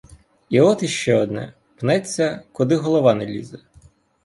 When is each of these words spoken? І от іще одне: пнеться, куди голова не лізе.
І 0.49 0.61
от 0.61 0.83
іще 0.83 1.15
одне: 1.15 1.53
пнеться, 1.75 2.43
куди 2.51 2.75
голова 2.75 3.13
не 3.13 3.25
лізе. 3.25 3.59